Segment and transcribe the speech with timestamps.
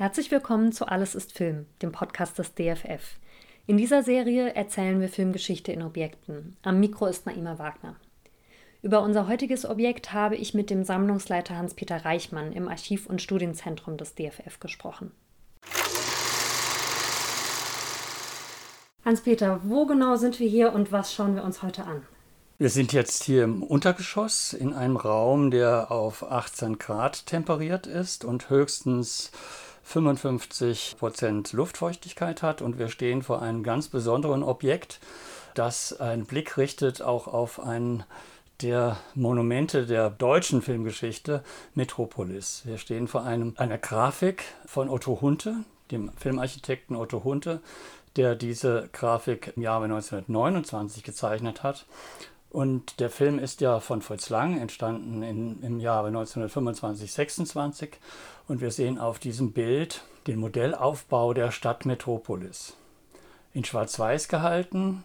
[0.00, 3.18] Herzlich willkommen zu Alles ist Film, dem Podcast des DFF.
[3.66, 6.56] In dieser Serie erzählen wir Filmgeschichte in Objekten.
[6.62, 7.96] Am Mikro ist Naima Wagner.
[8.80, 13.98] Über unser heutiges Objekt habe ich mit dem Sammlungsleiter Hans-Peter Reichmann im Archiv- und Studienzentrum
[13.98, 15.12] des DFF gesprochen.
[19.04, 22.06] Hans-Peter, wo genau sind wir hier und was schauen wir uns heute an?
[22.56, 28.24] Wir sind jetzt hier im Untergeschoss in einem Raum, der auf 18 Grad temperiert ist
[28.24, 29.30] und höchstens
[29.90, 32.62] 55 Prozent Luftfeuchtigkeit hat.
[32.62, 35.00] Und wir stehen vor einem ganz besonderen Objekt,
[35.54, 38.04] das einen Blick richtet auch auf einen
[38.62, 41.42] der Monumente der deutschen Filmgeschichte,
[41.74, 42.62] Metropolis.
[42.66, 45.56] Wir stehen vor einem, einer Grafik von Otto Hunte,
[45.90, 47.60] dem Filmarchitekten Otto Hunte,
[48.14, 51.86] der diese Grafik im Jahre 1929 gezeichnet hat.
[52.50, 57.98] Und der Film ist ja von Fritz Lang entstanden in, im Jahre 1925, 26.
[58.48, 62.76] Und wir sehen auf diesem Bild den Modellaufbau der Stadt Metropolis.
[63.54, 65.04] In Schwarz-Weiß gehalten,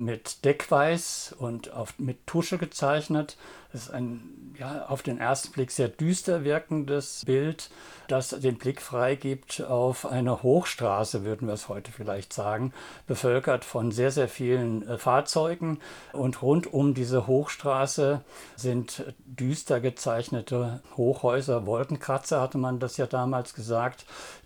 [0.00, 3.36] mit Deckweiß und auf, mit Tusche gezeichnet.
[3.72, 7.70] Es ist ein ja, auf den ersten Blick sehr düster wirkendes Bild,
[8.08, 12.72] das den Blick freigibt auf eine Hochstraße, würden wir es heute vielleicht sagen,
[13.06, 15.80] bevölkert von sehr, sehr vielen äh, Fahrzeugen.
[16.12, 18.22] Und rund um diese Hochstraße
[18.56, 24.04] sind düster gezeichnete Hochhäuser, Wolkenkratzer hatte man das ja damals gesagt,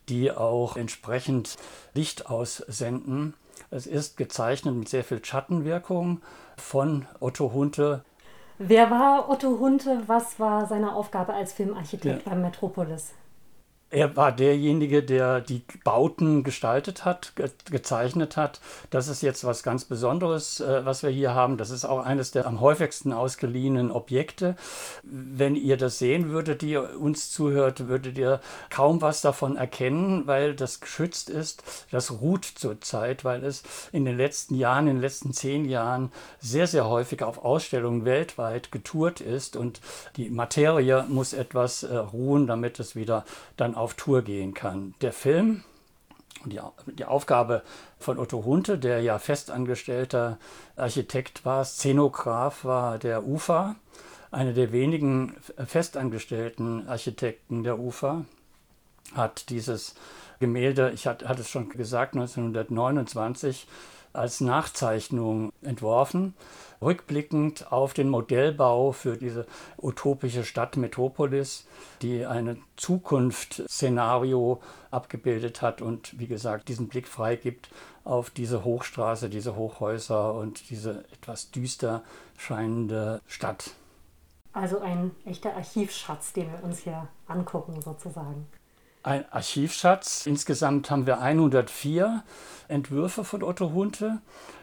[0.08, 1.56] die auch entsprechend
[1.94, 3.34] Licht aussenden.
[3.70, 6.20] Es ist gezeichnet mit sehr viel Schattenwirkung
[6.56, 8.04] von Otto Hunte.
[8.58, 10.02] Wer war Otto Hunte?
[10.06, 12.30] Was war seine Aufgabe als Filmarchitekt ja.
[12.30, 13.12] beim Metropolis?
[13.94, 18.60] Er war derjenige, der die Bauten gestaltet hat, ge gezeichnet hat.
[18.90, 21.58] Das ist jetzt was ganz Besonderes, äh, was wir hier haben.
[21.58, 24.56] Das ist auch eines der am häufigsten ausgeliehenen Objekte.
[25.04, 30.56] Wenn ihr das sehen würdet, die uns zuhört, würdet ihr kaum was davon erkennen, weil
[30.56, 31.62] das geschützt ist.
[31.92, 33.62] Das ruht zurzeit, weil es
[33.92, 36.10] in den letzten Jahren, in den letzten zehn Jahren
[36.40, 39.80] sehr, sehr häufig auf Ausstellungen weltweit getourt ist und
[40.16, 43.24] die Materie muss etwas äh, ruhen, damit es wieder
[43.56, 44.94] dann auf Tour gehen kann.
[45.02, 45.62] Der Film
[46.42, 46.60] und die,
[46.94, 47.62] die Aufgabe
[47.98, 50.38] von Otto Hunte, der ja festangestellter
[50.74, 53.76] Architekt war, Szenograf war der UFA,
[54.30, 55.36] einer der wenigen
[55.66, 58.24] festangestellten Architekten der UFA,
[59.14, 59.94] hat dieses
[60.40, 63.66] Gemälde, ich hatte, hatte es schon gesagt, 1929
[64.14, 66.34] als Nachzeichnung entworfen,
[66.80, 71.66] rückblickend auf den Modellbau für diese utopische Stadt Metropolis,
[72.02, 74.60] die ein Zukunftsszenario
[74.90, 77.68] abgebildet hat und wie gesagt diesen Blick freigibt
[78.04, 82.02] auf diese Hochstraße, diese Hochhäuser und diese etwas düster
[82.36, 83.72] scheinende Stadt.
[84.52, 88.46] Also ein echter Archivschatz, den wir uns hier angucken sozusagen
[89.04, 90.26] ein Archivschatz.
[90.26, 92.24] Insgesamt haben wir 104
[92.68, 94.18] Entwürfe von Otto Hunte.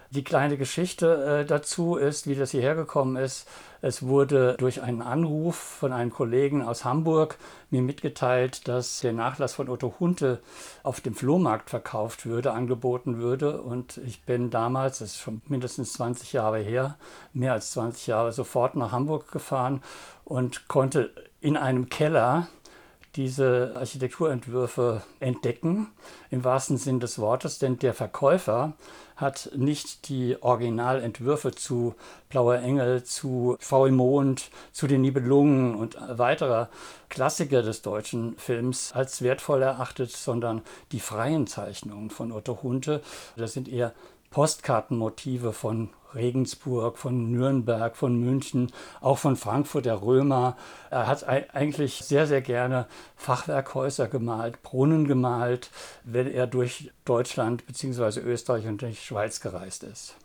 [0.09, 3.47] Die kleine Geschichte äh, dazu ist, wie das hierher gekommen ist.
[3.81, 7.37] Es wurde durch einen Anruf von einem Kollegen aus Hamburg
[7.69, 10.41] mir mitgeteilt, dass der Nachlass von Otto Hunte
[10.83, 13.61] auf dem Flohmarkt verkauft würde, angeboten würde.
[13.61, 16.97] Und ich bin damals, das ist schon mindestens 20 Jahre her,
[17.31, 19.81] mehr als 20 Jahre, sofort nach Hamburg gefahren
[20.25, 22.47] und konnte in einem Keller
[23.15, 25.87] diese Architekturentwürfe entdecken,
[26.29, 28.73] im wahrsten Sinn des Wortes, denn der Verkäufer
[29.17, 31.95] hat nicht die Originalentwürfe zu
[32.29, 36.69] Blauer Engel, zu Faulmond, zu den Nibelungen und weiterer
[37.09, 40.61] Klassiker des deutschen Films als wertvoll erachtet, sondern
[40.91, 43.01] die freien Zeichnungen von Otto Hunte.
[43.35, 43.93] Das sind eher
[44.31, 50.57] Postkartenmotive von Regensburg, von Nürnberg, von München, auch von Frankfurt der Römer.
[50.89, 55.69] Er hat eigentlich sehr, sehr gerne Fachwerkhäuser gemalt, Brunnen gemalt,
[56.03, 58.21] wenn er durch Deutschland bzw.
[58.21, 60.15] Österreich und die Schweiz gereist ist.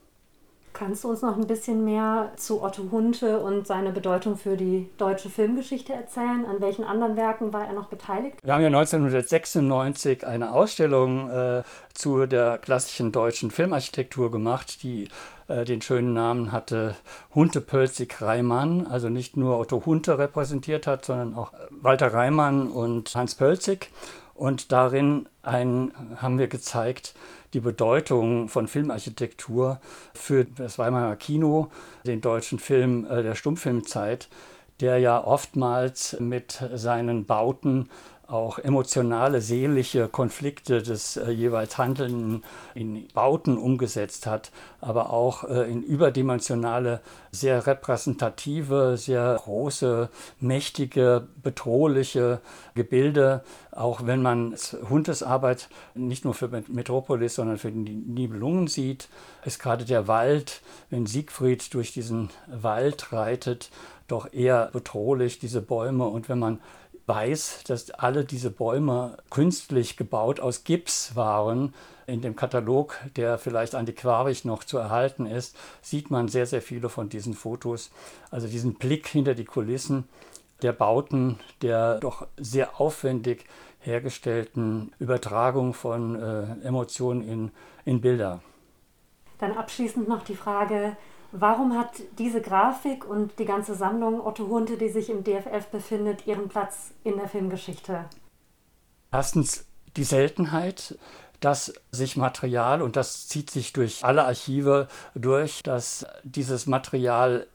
[0.77, 4.91] Kannst du uns noch ein bisschen mehr zu Otto Hunte und seine Bedeutung für die
[4.99, 6.45] deutsche Filmgeschichte erzählen?
[6.45, 8.37] An welchen anderen Werken war er noch beteiligt?
[8.43, 11.63] Wir haben ja 1996 eine Ausstellung äh,
[11.95, 15.09] zu der klassischen deutschen Filmarchitektur gemacht, die
[15.49, 16.95] äh, den schönen Namen hatte
[17.35, 23.15] Hunte Pölzig Reimann, also nicht nur Otto Hunte repräsentiert hat, sondern auch Walter Reimann und
[23.15, 23.91] Hans Pölzig.
[24.35, 27.15] Und darin ein, haben wir gezeigt,
[27.55, 29.81] die Bedeutung von Filmarchitektur
[30.15, 31.71] für das Weimarer Kino,
[32.05, 34.29] den deutschen Film äh, der Stummfilmzeit,
[34.81, 37.89] der ja oftmals mit seinen Bauten
[38.29, 42.43] auch emotionale, seelische Konflikte des äh, jeweils Handelnden
[42.75, 44.51] in Bauten umgesetzt hat,
[44.81, 47.01] aber auch äh, in überdimensionale,
[47.31, 50.09] sehr repräsentative, sehr große,
[50.41, 52.41] mächtige, bedrohliche
[52.75, 53.45] Gebilde.
[53.71, 54.57] Auch wenn man
[54.89, 59.09] Hundesarbeit nicht nur für Metropolis, sondern für die Nibelungen sieht,
[59.45, 63.71] ist gerade der Wald, wenn Siegfried durch diesen Wald reitet,
[64.09, 66.07] doch eher bedrohlich, diese Bäume.
[66.07, 66.61] Und wenn man
[67.07, 71.75] weiß, dass alle diese Bäume künstlich gebaut aus Gips waren.
[72.07, 76.89] In dem Katalog, der vielleicht antiquarisch noch zu erhalten ist, sieht man sehr, sehr viele
[76.89, 77.91] von diesen Fotos.
[78.31, 80.05] Also diesen Blick hinter die Kulissen
[80.63, 83.45] der Bauten, der doch sehr aufwendig
[83.81, 87.51] hergestellten Übertragung von äh, Emotionen in,
[87.85, 88.41] in Bilder.
[89.39, 90.97] Dann abschließend noch die Frage,
[91.39, 96.27] Warum hat diese Grafik und die ganze Sammlung Otto Hunte, die sich im DFF befindet,
[96.27, 98.07] ihren Platz in der Filmgeschichte?
[99.13, 99.67] Erstens
[99.97, 100.99] die Seltenheit,
[101.41, 107.47] dass sich Material, und das zieht sich durch alle Archive durch, dass dieses Material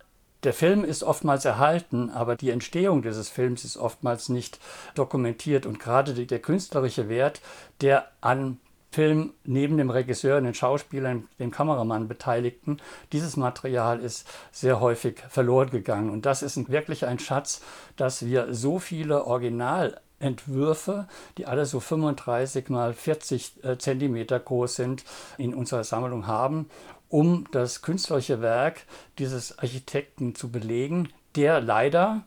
[0.44, 4.60] der Film ist oftmals erhalten, aber die Entstehung dieses Films ist oftmals nicht
[4.94, 5.66] dokumentiert.
[5.66, 7.42] Und gerade der künstlerische Wert,
[7.82, 8.60] der an
[8.92, 12.78] Film neben dem Regisseur, den Schauspielern, dem Kameramann Beteiligten,
[13.14, 16.10] dieses Material ist sehr häufig verloren gegangen.
[16.10, 17.62] Und das ist wirklich ein Schatz,
[17.96, 21.08] dass wir so viele Originalentwürfe,
[21.38, 25.06] die alle so 35 mal 40 äh, Zentimeter groß sind,
[25.38, 26.70] in unserer Sammlung haben,
[27.08, 28.82] um das künstlerische Werk
[29.20, 32.24] dieses Architekten zu belegen, der leider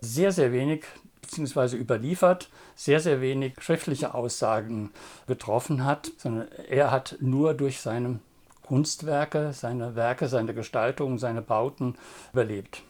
[0.00, 0.84] sehr, sehr wenig
[1.24, 4.90] beziehungsweise überliefert, sehr, sehr wenig schriftliche Aussagen
[5.26, 8.20] getroffen hat, sondern er hat nur durch seine
[8.62, 11.96] Kunstwerke, seine Werke, seine Gestaltung, seine Bauten
[12.32, 12.82] überlebt.